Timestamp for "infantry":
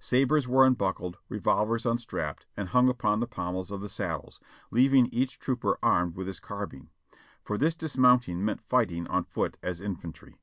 9.80-10.40